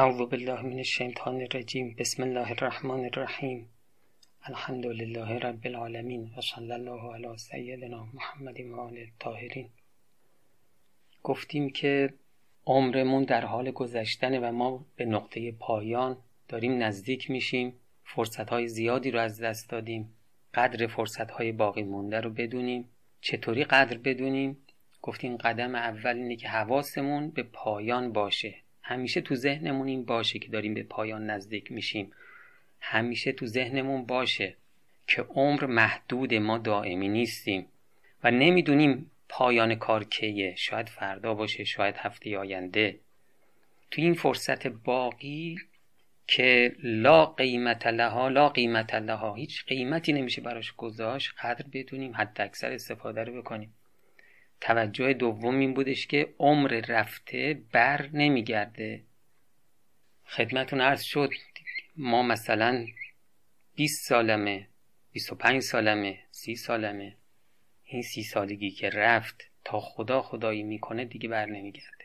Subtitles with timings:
[0.00, 3.68] اعوذ بالله من الشیطان الرجیم بسم الله الرحمن الرحیم
[4.50, 9.68] الحمد لله رب العالمین و صلی الله علی سیدنا محمد و آل الطاهرین.
[11.22, 12.14] گفتیم که
[12.66, 16.16] عمرمون در حال گذشتنه و ما به نقطه پایان
[16.48, 17.72] داریم نزدیک میشیم.
[18.04, 20.14] فرصت های زیادی رو از دست دادیم.
[20.54, 22.88] قدر فرصت های باقی مونده رو بدونیم.
[23.20, 24.56] چطوری قدر بدونیم؟
[25.02, 28.54] گفتیم قدم اول اینه که حواسمون به پایان باشه.
[28.90, 32.12] همیشه تو ذهنمون این باشه که داریم به پایان نزدیک میشیم.
[32.80, 34.54] همیشه تو ذهنمون باشه
[35.06, 37.66] که عمر محدود ما دائمی نیستیم
[38.24, 40.54] و نمی‌دونیم پایان کار کیه.
[40.56, 43.00] شاید فردا باشه شاید هفته آینده.
[43.90, 45.58] تو این فرصت باقی
[46.26, 51.32] که لا قیمت لها لا قیمت لها هیچ قیمتی نمیشه براش گذاشت.
[51.42, 53.74] قدر بدونیم حتی اکثر استفاده رو بکنیم.
[54.60, 59.02] توجه دوم این بودش که عمر رفته بر نمیگرده.
[60.24, 61.30] خدمتون عرض شد
[61.96, 62.86] ما مثلا
[63.74, 64.68] 20 سالمه
[65.12, 67.16] 25 سالمه 30 سالمه.
[67.84, 72.04] این سی سالگی که رفت تا خدا خدایی می‌کنه دیگه بر نمیگرده.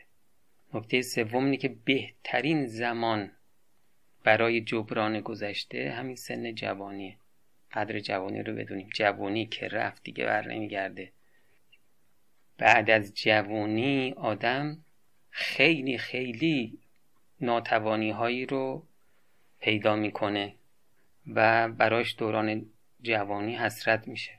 [0.74, 3.32] نکته سوم اینه که بهترین زمان
[4.24, 7.16] برای جبران گذشته همین سن جوانیه.
[7.72, 8.88] قدر جوانی رو بدونیم.
[8.94, 11.12] جوانی که رفت دیگه بر نمیگرده.
[12.58, 14.78] بعد از جوانی آدم
[15.30, 16.78] خیلی خیلی
[17.40, 18.86] ناتوانی هایی رو
[19.60, 20.54] پیدا می‌کنه
[21.34, 22.66] و براش دوران
[23.02, 24.32] جوانی حسرت میشه.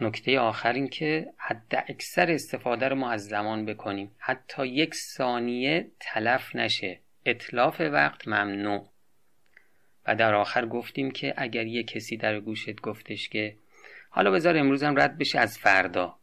[0.00, 4.10] نکته آخر این که حد اکثر استفاده رو ما از زمان بکنیم.
[4.18, 7.00] حتی یک ثانیه تلف نشه.
[7.24, 8.88] اطلاف وقت ممنوع.
[10.06, 13.56] و در آخر گفتیم که اگر یه کسی در گوشت گفتش که
[14.10, 16.18] حالا بذار امروزم رد بشه از فردا.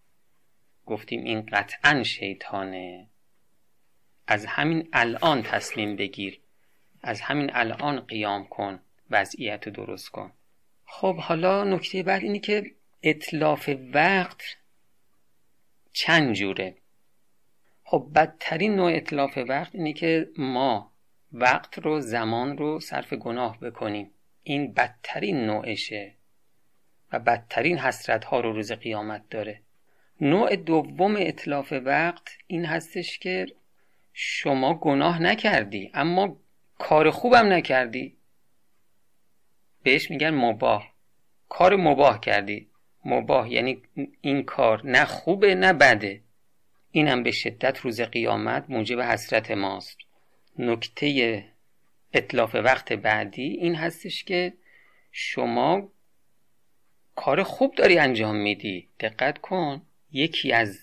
[0.85, 3.07] گفتیم این قطعا شیطانه.
[4.27, 6.39] از همین الان تصمیم بگیر.
[7.01, 8.79] از همین الان قیام کن.
[9.09, 10.31] وضعیت درست کن.
[10.85, 12.71] خب حالا نکته بعد اینه که
[13.03, 14.43] اطلاف وقت
[15.93, 16.75] چند جوره؟
[17.83, 20.91] خب بدترین نوع اطلاف وقت اینه که ما
[21.31, 24.11] وقت رو زمان رو صرف گناه بکنیم.
[24.43, 26.15] این بدترین نوعشه
[27.11, 29.62] و بدترین حسرت ها رو روز قیامت داره.
[30.23, 33.45] نوع دوم اطلاف وقت این هستش که
[34.13, 36.37] شما گناه نکردی اما
[36.77, 38.17] کار خوبم نکردی.
[39.83, 40.93] بهش میگن مباه
[41.49, 42.69] کار مباه کردی.
[43.05, 43.81] مباه یعنی
[44.21, 46.21] این کار نه خوبه نه بده.
[46.91, 49.97] این هم به شدت روز قیامت موجب حسرت ماست.
[50.59, 51.45] نکته
[52.13, 54.53] اطلاف وقت بعدی این هستش که
[55.11, 55.91] شما
[57.15, 58.89] کار خوب داری انجام میدی.
[58.99, 59.81] دقت کن.
[60.13, 60.79] یکی از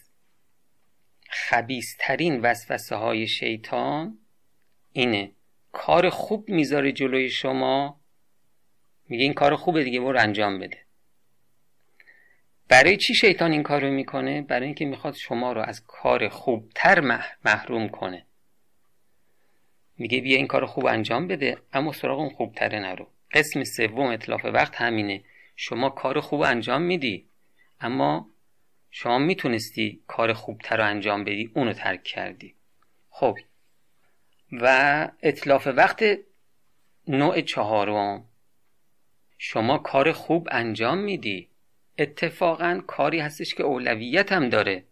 [1.28, 4.18] خبیسترین وسوسه های شیطان
[4.92, 5.32] اینه.
[5.72, 8.00] کار خوب می‌ذاره جلوی شما.
[9.08, 10.78] میگه این کار خوبه دیگه برو انجام بده.
[12.68, 17.00] برای چی شیطان این کار رو می‌کنه؟ برای اینکه می‌خواد شما رو از کار خوبتر
[17.44, 18.26] محروم کنه.
[19.98, 23.08] میگه بیا این کار خوب انجام بده اما سراغ اون خوبتره نرو.
[23.32, 25.24] قسم سوم اطلاف وقت همینه.
[25.56, 27.26] شما کار خوب انجام میدی
[27.80, 28.30] اما
[28.90, 32.54] شما می‌تونستی کار خوبتر رو انجام بدی اونو ترک کردی.
[33.10, 33.36] خب.
[34.52, 36.04] و اطلاف وقت
[37.08, 38.24] نوع چهارم.
[39.38, 41.48] شما کار خوب انجام میدی.
[41.98, 44.84] اتفاقا کاری هستش که اولویت هم داره.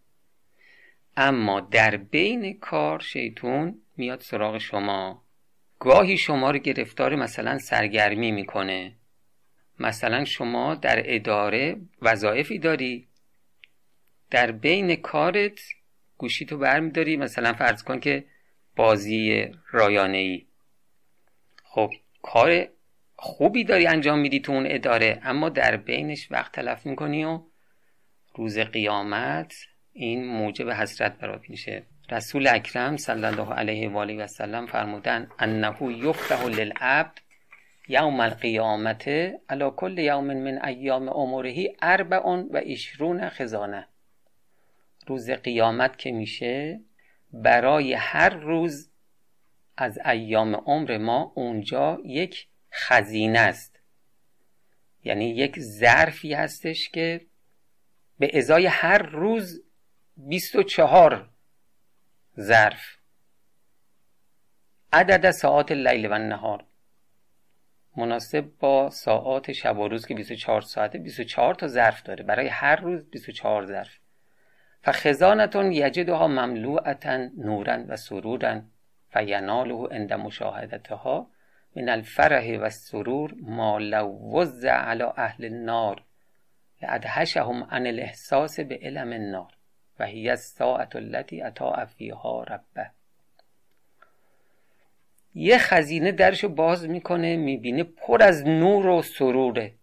[1.17, 5.23] اما در بین کار شیطون میاد سراغ شما.
[5.79, 8.95] گاهی شما رو گرفتار مثلا سرگرمی می‌کنه.
[9.79, 13.08] مثلا شما در اداره وظایفی داری.
[14.31, 15.59] در بین کارت
[16.17, 17.17] گوشی تو برمیداری.
[17.17, 18.25] مثلا فرض کن که
[18.75, 20.45] بازی رایانه ای
[21.63, 21.91] خب
[22.21, 22.67] کار
[23.15, 27.41] خوبی داری انجام میدی تو اون اداره اما در بینش وقت تلف می‌کنی و
[28.35, 29.55] روز قیامت
[29.93, 31.83] این موجب حسرت برات میشه.
[32.11, 37.17] رسول اکرم صلی الله علیه و آله و سلم فرمودن انه یفتح للعبد
[37.87, 39.07] یوم القیامت
[39.49, 43.87] علی کل یوم من ایام عمره اربع و عشرون خزانه.
[45.09, 46.79] روز قیامت که میشه
[47.33, 48.91] برای هر روز
[49.77, 53.79] از ایام عمر ما اونجا یک خزینه است.
[55.03, 57.25] یعنی یک ظرفی هستش که
[58.19, 59.63] به ازای هر روز
[60.17, 61.29] 24
[62.39, 62.97] ظرف.
[64.93, 66.65] عدد ساعات لیل و نهار
[67.97, 72.23] مناسب با ساعات شب و روز که 24 ساعته 24 تا ظرف داره.
[72.23, 73.97] برای هر روز 24 ظرف.
[74.81, 78.61] فخزانتون یجدها مملوعتا نورا و سرورا
[79.09, 81.27] فیناله عند مشاهدتها
[81.75, 86.03] من الفرح و السرور ما لو وزع على اهل النار
[86.81, 89.53] لادهشهم عن الاحساس به علم النار
[89.99, 92.91] و هی الساعت التي اطاع فیها ربه.
[95.35, 99.73] یه خزینه درشو باز می‌کنه می‌بینه پر از نور و سروره.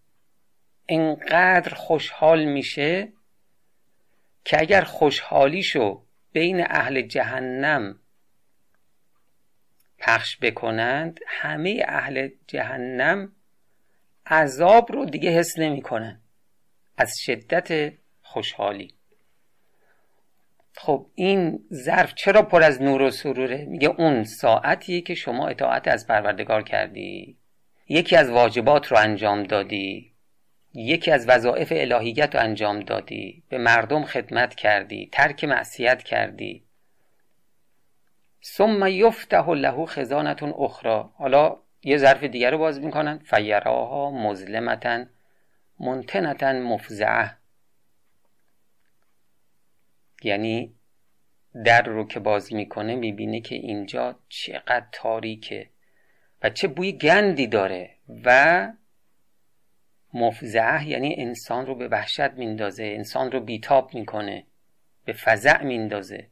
[0.89, 3.09] انقدر خوشحال میشه
[4.47, 6.03] که اگر خوشحالیشو
[6.33, 7.99] بین اهل جهنم
[9.99, 13.33] پخش بکنند همه اهل جهنم
[14.27, 16.21] عذاب رو دیگه حس نمی‌کنن
[16.97, 18.95] از شدت خوشحالی.
[20.75, 25.89] خب این ظرف چرا پر از نور و سروره؟ میگه اون ساعتیه که شما اطاعت
[25.89, 27.39] از پروردگار کردی.
[27.89, 30.16] یکی از واجبات رو انجام دادی.
[30.79, 33.43] یکی از وظایف الهیت رو انجام دادی.
[33.49, 35.09] به مردم خدمت کردی.
[35.13, 36.65] ترک معصیت کردی.
[38.45, 43.19] ثم یفتح له خزانتون اخرى حالا یه ظرف دیگر رو باز می‌کنن.
[43.19, 45.05] فیراها مظلمتا
[45.81, 47.37] منتنتا مفزعه.
[50.23, 50.75] یعنی
[51.65, 55.71] در رو که باز می‌کنه می‌بینه که اینجا چقدر تاریکه
[56.43, 57.91] و چه بوی گندی داره
[58.25, 58.73] و
[60.15, 64.47] مفزعه یعنی انسان رو به وحشت میندازه انسان رو بیتاب می‌کنه
[65.05, 66.29] به فزع میندازه.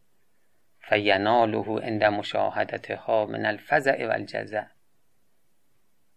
[0.88, 4.64] فیناله عند مشاهدتها من الفزع و الجزع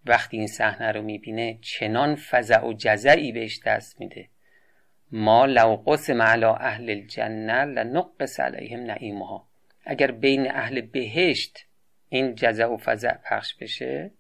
[0.05, 4.29] وقتی این صحنه رو می‌بینه چنان فزع و جزعی بهش دست میده.
[5.11, 9.47] ما لو قسم علی اهل الجنه لنقص علیهم نعیمها.
[9.85, 11.65] اگر بین اهل بهشت
[12.09, 14.11] این جزع و فزع پخش بشه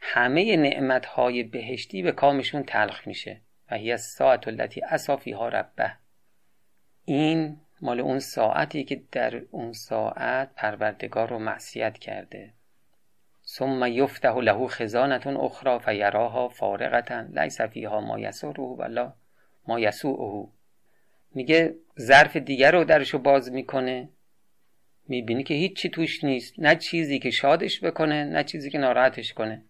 [0.00, 3.40] همه نعمت های بهشتی به کامشون تلخ میشه.
[3.70, 5.92] و هی ساعت التي اسافیها ربه.
[7.04, 12.52] این مال اون ساعتی که در اون ساعت پروردگار رو معصیت کرده.
[13.46, 19.12] ثم یفتح له خزانتون اخرى فیراها فارغتا لیس فیها ما یسره ولا
[19.68, 20.48] ما یسوعه
[21.34, 24.08] میگه ظرف دیگر رو درشو باز می‌کنه.
[25.08, 26.54] می‌بینی که هیچی توش نیست.
[26.58, 29.64] نه چیزی که شادش بکنه نه چیزی که ناراحتش کنه.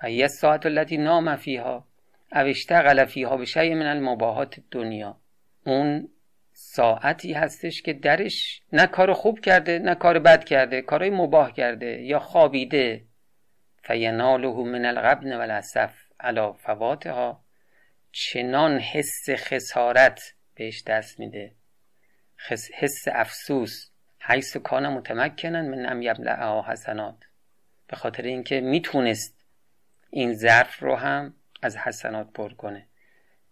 [0.00, 1.86] هی ساعت التي نام فیها
[2.32, 5.16] او اشتغل فیها به شیء من المباهات دنیا
[5.66, 6.08] اون
[6.60, 12.02] ساعتی هستش که درش نه کار خوب کرده نه کار بد کرده کارهای مباه کرده
[12.02, 13.04] یا خوابیده.
[13.82, 17.44] فیناله من الغبن و الاسف علی فواتها.
[18.12, 21.52] چنان حس خسارت بهش دست میده.
[22.78, 23.90] حس افسوس.
[24.20, 27.16] حیث کان متمکنن من ام یبلعها حسنات.
[27.88, 29.37] به خاطر اینکه می‌تونست
[30.10, 32.86] این ظرف رو هم از حسنات پر کنه.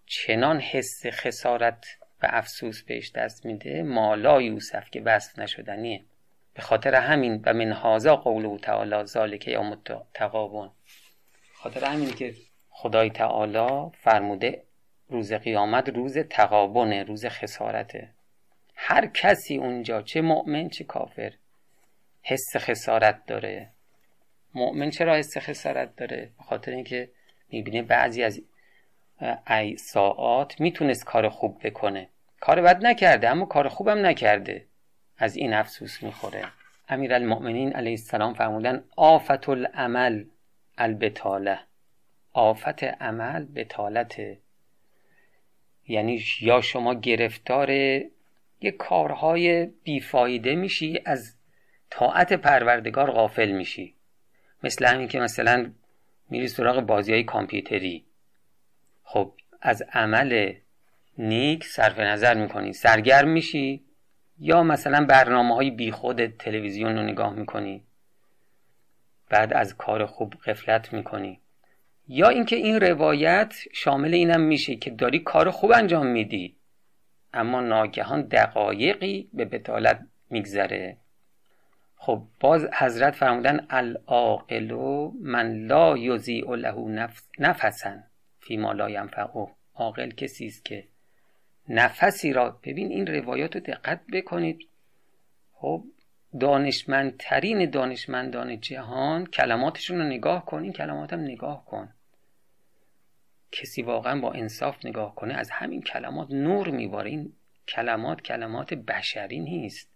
[0.06, 1.86] چنان حس خسارت
[2.22, 6.04] و افسوس بهش دست میده مالا یوسف که وصف نشدنیه.
[6.54, 9.78] به خاطر همین و من هازا قوله تعالی ذالک یا
[10.14, 10.70] تقابون
[11.54, 12.34] خاطر همین که
[12.68, 14.62] خدای تعالی فرموده
[15.08, 18.08] روز قیامت روز تقابونه روز خسارته.
[18.74, 21.32] هر کسی اونجا چه مؤمن چه کافر
[22.22, 23.68] حس خسارت داره.
[24.56, 27.10] مؤمن چرا حس خسارت داره؟ به خاطر اینکه
[27.48, 28.42] می‌بینه بعضی از
[29.50, 32.08] ای ساعات می‌تونست کار خوب بکنه.
[32.40, 34.66] کار بد نکرده اما کار خوبم نکرده.
[35.18, 36.44] از این افسوس می‌خوره.
[36.88, 40.24] امیر المؤمنین علیه السلام فرمودن آفت العمل
[40.78, 41.58] البتاله
[42.32, 44.38] آفت عمل بتالته
[45.88, 51.36] یعنی یا شما گرفتار یه کارهای بیفایده میشی از
[51.90, 53.95] طاعت پروردگار غافل میشی.
[54.62, 55.72] مثل همین که مثلا
[56.30, 58.04] میری سراغ بازی های کامپیوتری.
[59.02, 60.52] خب از عمل
[61.18, 62.72] نیک صرف نظر می‌کنی.
[62.72, 63.84] سرگرم میشی
[64.38, 67.82] یا مثلا برنامه های بی خود تلویزیون رو نگاه می‌کنی.
[69.28, 71.40] بعد از کار خوب قفلت می‌کنی.
[72.08, 76.56] یا اینکه این روایت شامل اینم میشه که داری کار خوب انجام میدی
[77.34, 80.96] اما ناگهان دقایقی به بتالت میگذره.
[81.96, 84.72] خب باز حضرت فرمودن العاقل
[85.20, 88.02] من لا یضیع له نفسا
[88.40, 90.88] فی ما لا ینفعه عاقل کسی است که
[91.68, 94.68] نفسی را ببین این روایات رو دقت بکنید.
[95.52, 95.84] خب
[96.40, 101.88] دانشمندترین دانشمندان جهان کلماتشون رو نگاه کن این کلمات هم نگاه کن.
[103.52, 107.10] کسی واقعا با انصاف نگاه کنه از همین کلمات نور میباره.
[107.10, 107.32] این
[107.68, 109.95] کلمات کلمات بشری نیست.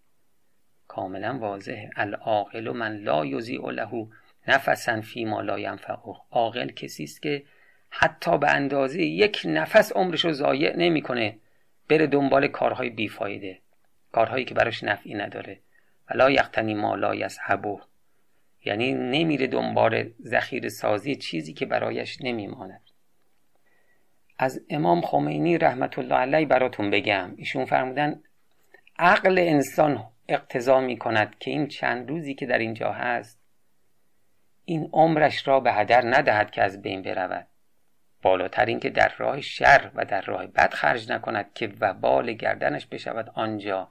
[0.91, 1.91] کاملا واضحه.
[1.97, 4.07] العاقل من لا یضیع له
[4.49, 7.43] نفسا فی ما لا ینفعه عاقل کسی است که
[7.91, 11.39] حتی به اندازه یک نفس عمرش رو ضایع نمی‌کنه
[11.89, 13.59] بره دنبال کارهای بیفایده
[14.13, 15.61] کارهایی که براش نفعی نداره.
[16.11, 17.77] ولا یقتنی ما لا یصحبه
[18.65, 22.83] یعنی نمیره دنبال ذخیره سازی چیزی که برایش نمیماند.
[24.39, 27.35] از امام خمینی رحمت الله علیه براتون بگم.
[27.37, 28.23] ایشون فرمودن
[28.99, 33.41] عقل انسان اقتضا می کند که این چند روزی که در اینجا هست
[34.65, 37.47] این عمرش را به هدر ندهد که از بین برود.
[38.23, 43.31] بالاتر اینکه در راه شر و در راه بد خرج نکند که وبال گردنش بشود
[43.35, 43.89] آنجا.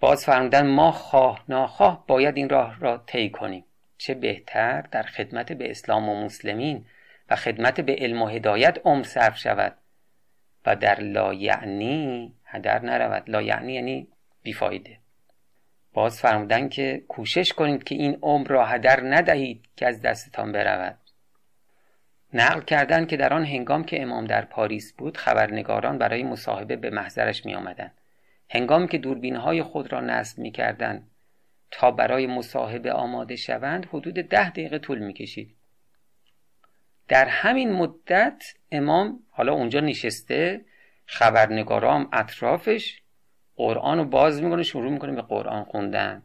[0.00, 3.64] باز فرمودن ما خواه ناخواه باید این راه را طی کنیم.
[3.98, 6.86] چه بهتر در خدمت به اسلام و مسلمین
[7.30, 9.76] و خدمت به علم و هدایت عمر صرف شود
[10.66, 13.30] و در لا یعنی هدر نرود.
[13.30, 14.08] لا یعنی یعنی
[14.42, 14.98] بیفایده.
[15.96, 20.98] باز فرمودن که کوشش کنید که این عمر را هدر ندهید که از دستتان برود
[22.32, 26.90] نقل کردن که در آن هنگام که امام در پاریس بود خبرنگاران برای مصاحبه به
[26.90, 27.92] محضرش می آمدن.
[28.50, 31.06] هنگامی که دوربین های خود را نصب می کردن
[31.70, 35.56] تا برای مصاحبه آماده شوند حدود ده دقیقه طول می کشید.
[37.08, 40.64] در همین مدت امام حالا اونجا نشسته
[41.06, 43.02] خبرنگارام اطرافش
[43.56, 46.22] قرآن رو باز می‌کنه شروع می‌کنه به قرآن خوندن.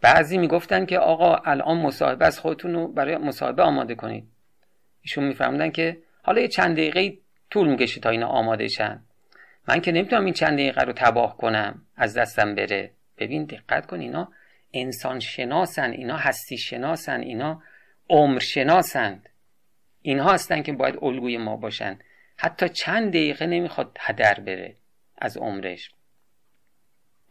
[0.00, 4.28] بعضی می‌گفتن که آقا الان مصاحبه از خودتون رو برای مصاحبه آماده کنید.
[5.02, 7.18] ایشون میفرمودن که حالا یه چند دقیقه
[7.50, 9.02] طول می‌کشه تا اینا آماده شن.
[9.68, 12.90] من که نمی‌تونم این چند دقیقه رو تباه کنم از دستم بره.
[13.18, 14.28] ببین دقت کن اینا
[14.72, 17.62] انسان شناسن اینا هستی شناسن اینا
[18.10, 19.28] عمر شناسند
[20.02, 21.98] اینها هستن که باید الگوی ما باشن.
[22.36, 24.76] حتی چند دقیقه نمی‌خواد هدر بره
[25.18, 25.90] از عمرش.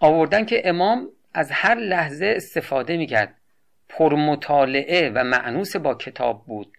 [0.02, 3.36] آوردن که امام از هر لحظه استفاده می‌کرد.
[3.90, 6.78] پرمطالعه و معنوس با کتاب بود.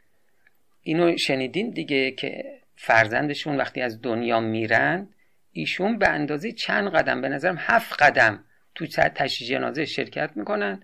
[0.83, 2.45] اینو شنیدین دیگه که
[2.77, 5.09] فرزندشون وقتی از دنیا میرن
[5.53, 10.83] ایشون به اندازه چند قدم به نظرم هفت قدم تو تشییع جنازه شرکت می‌کنن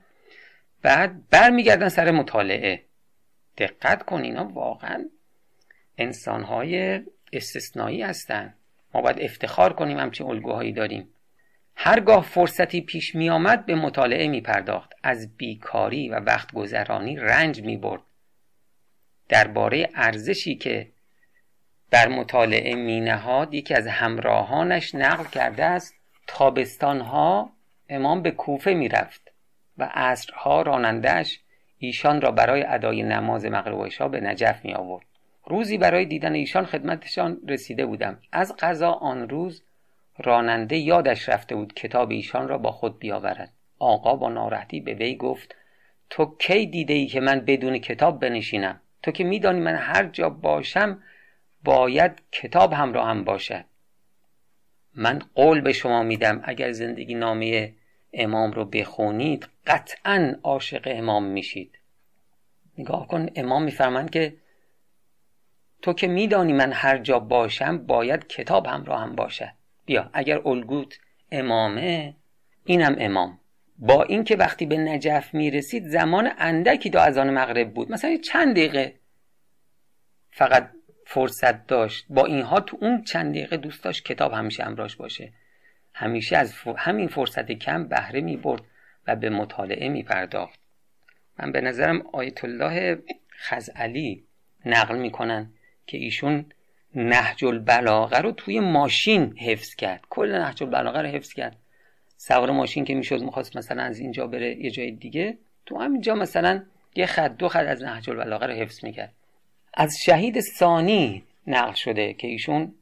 [0.82, 2.82] بعد برمیگردن سر مطالعه.
[3.58, 5.04] دقت کن اینا واقعا
[5.98, 7.02] انسانهای
[7.32, 8.54] استثنایی هستن.
[8.94, 11.08] ما باید افتخار کنیم همچین الگوهایی داریم.
[11.80, 17.62] هرگاه فرصتی پیش می آمد به مطالعه می پرداخت از بیکاری و وقت گذرانی رنج
[17.62, 18.02] می برد
[19.28, 20.88] درباره ارزشی که
[21.90, 25.94] بر مطالعه می نهاد یکی از همراهانش نقل کرده است
[26.26, 27.50] تابستانها
[27.88, 29.32] امام به کوفه می رفت
[29.78, 31.40] و عصرها رانندهش
[31.78, 35.06] ایشان را برای ادای نماز مغرب و به نجف می آورد
[35.46, 38.18] روزی برای دیدن ایشان خدمتشان رسیده بودم.
[38.32, 39.62] از قضا آن روز
[40.24, 43.52] راننده یادش رفته بود کتاب ایشان را با خود بیاورد.
[43.78, 45.54] آقا با ناراحتی به وی گفت
[46.10, 50.30] تو کی دیده ای که من بدون کتاب بنشینم؟ تو که میدانی من هر جا
[50.30, 51.02] باشم
[51.64, 53.64] باید کتاب همراه هم باشد.
[54.94, 57.74] من قول به شما میدم اگر زندگی نامه
[58.12, 61.78] امام رو بخونید قطعا عاشق امام میشید.
[62.78, 64.36] نگاه کن امام میفرمند که
[65.82, 69.57] تو که میدانی من هر جا باشم باید کتاب همراه هم باشد.
[69.88, 70.98] بیا اگر الگوت
[71.32, 72.14] امامه
[72.64, 73.40] اینم امام.
[73.78, 77.92] با اینکه وقتی به نجف می‌رسید زمان اندکی دو از آن مغرب بود.
[77.92, 78.94] مثلا چند دقیقه
[80.30, 80.70] فقط
[81.06, 82.06] فرصت داشت.
[82.10, 85.32] با اینها تو اون چند دقیقه دوست داشت کتاب همیشه امراش باشه.
[85.94, 88.62] همیشه از همین فرصت کم بهره می برد
[89.06, 90.60] و به مطالعه می پرداخت
[91.38, 94.24] من به نظرم آیت الله خزعلی
[94.64, 95.52] نقل می‌کنن
[95.86, 96.52] که ایشون
[96.98, 100.00] نهج البلاغه رو توی ماشین حفظ کرد.
[100.10, 101.56] کل نهج البلاغه رو حفظ کرد.
[102.16, 106.62] سوار ماشین که می‌شد می‌خواست مثلا از اینجا بره یه جای دیگه تو همینجا مثلا
[106.96, 109.12] یه خط دو خط از نهج البلاغه رو حفظ می‌کرد.
[109.74, 112.74] از شهید ثانی نقل شده که ایشون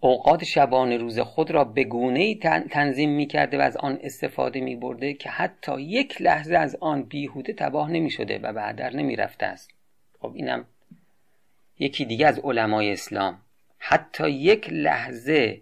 [0.00, 2.34] اوقات شبانه روز خود را به گونه
[2.70, 7.02] تنظیم می کرده و از آن استفاده می برده که حتی یک لحظه از آن
[7.02, 9.70] بیهوده تباه نمی شده و به نمی رفته است.
[10.20, 10.64] خب اینم
[11.78, 13.40] یکی دیگه از علمای اسلام.
[13.78, 15.60] حتی یک لحظه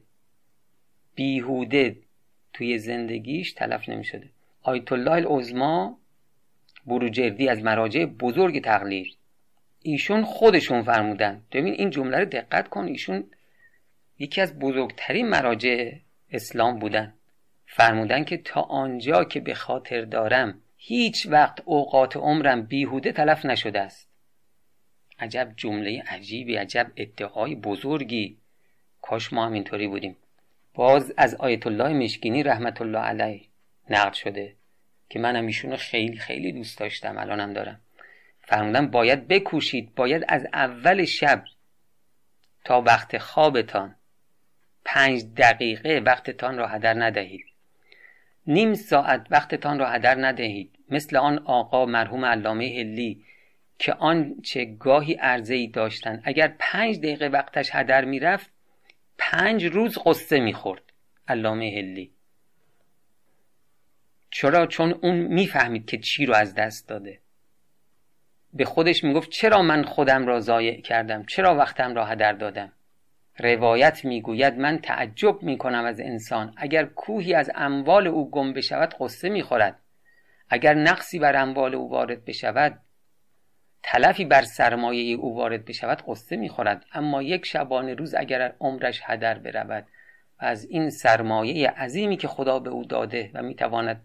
[1.14, 1.96] بیهوده
[2.52, 4.30] توی زندگیش تلف نمی شده
[4.62, 5.98] آیت الله العظما
[6.86, 9.16] بروجردی از مراجع بزرگ تقلید.
[9.82, 11.42] ایشون خودشون فرمودن.
[11.52, 12.84] ببین این جمله رو دقت کن.
[12.84, 13.24] ایشون
[14.18, 15.92] یکی از بزرگترین مراجع
[16.30, 17.14] اسلام بودن.
[17.66, 23.80] فرمودن که تا آنجا که به خاطر دارم هیچ وقت اوقات عمرم بیهوده تلف نشده
[23.80, 24.05] است.
[25.18, 28.36] عجب جمله عجیبی عجب ادعای بزرگی.
[29.02, 30.16] کاش ما هم اینطوری بودیم.
[30.74, 33.42] باز از آیت الله مشکینی رحمت الله علیه
[33.90, 34.56] نقل شده
[35.08, 37.80] که منم ایشونو خیلی خیلی دوست داشتم الانم دارم.
[38.40, 41.44] فرمودن باید بکوشید باید از اول شب
[42.64, 43.94] تا وقت خوابتان
[44.84, 47.44] پنج دقیقه وقتتان را هدر ندهید.
[48.46, 50.78] نیم ساعت وقتتان را هدر ندهید.
[50.90, 53.25] مثل آن آقا مرحوم علامه هلی
[53.78, 58.50] که آن چه گاهی عرضه ای داشتن اگر پنج دقیقه وقتش هدر می‌رفت
[59.18, 60.82] پنج روز قصه می‌خورد.
[61.28, 62.12] علامه هلی
[64.30, 67.20] چرا؟ چون اون می‌فهمید که چی رو از دست داده.
[68.52, 72.72] به خودش می‌گفت چرا من خودم را ضایع کردم؟ چرا وقتم را هدر دادم؟
[73.38, 76.54] روایت می‌گوید من تعجب می‌کنم از انسان.
[76.56, 79.78] اگر کوهی از اموال او گم بشود قصه می‌خورد.
[80.48, 82.80] اگر نقصی بر اموال او وارد بشود
[83.88, 86.84] تلفی بر سرمایه او وارد بشود قصه می‌خورد.
[86.92, 89.86] اما یک شبانه روز اگر عمرش هدر برود
[90.38, 94.02] و از این سرمایه عظیمی که خدا به او داده و می‌تواند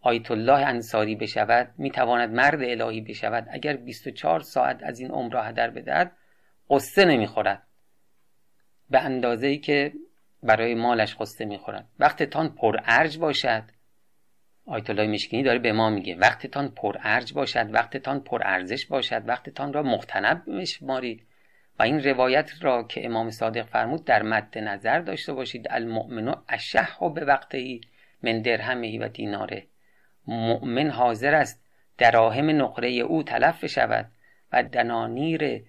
[0.00, 5.70] آیت الله انصاری بشود می‌تواند مرد الهی بشود اگر 24 ساعت از این عمر هدر
[5.70, 6.12] بدهد
[6.70, 7.62] قصه نمی‌خورد.
[8.90, 9.92] به اندازه ای که
[10.42, 11.88] برای مالش قصه می‌خورد.
[11.98, 13.62] وقتتان پر ارج باشد.
[14.70, 19.22] آیت الله مشکینی داره به ما میگه وقتتان پر ارج باشد وقتتان پر ارزش باشد
[19.28, 21.26] وقتتان را مختنب بشمارید.
[21.78, 25.66] و این روایت را که امام صادق فرمود در مد نظر داشته باشید.
[25.70, 27.80] المؤمن اشح به وقتی
[28.22, 29.66] من درهمه و دیناره.
[30.26, 31.64] مؤمن حاضر است
[31.98, 34.10] دراهم نقره او تلف شود
[34.52, 35.62] و دنانیر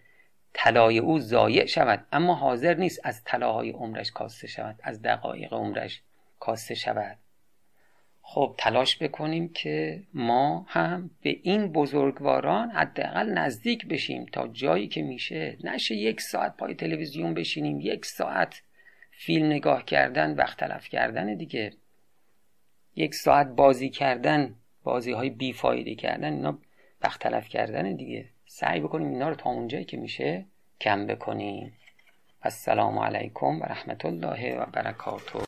[0.53, 2.05] طلای او ضایع شود.
[2.11, 6.01] اما حاضر نیست از طلاهای عمرش کاسته شود از دقایق عمرش
[6.39, 7.17] کاسته شود.
[8.31, 15.01] خب تلاش بکنیم که ما هم به این بزرگواران حداقل نزدیک بشیم تا جایی که
[15.01, 15.57] میشه.
[15.63, 18.61] نشه یک ساعت پای تلویزیون بشینیم یک ساعت
[19.11, 21.73] فیلم نگاه کردن وقت تلف کردن دیگه.
[22.95, 26.59] یک ساعت بازی کردن بازی های بیفایده کردن اینا
[27.01, 28.29] وقت تلف کردن دیگه.
[28.45, 30.45] سعی بکنیم اینا رو تا اونجایی که میشه
[30.81, 31.73] کم بکنیم.
[32.43, 35.33] السلام علیکم و رحمت الله و برکاته.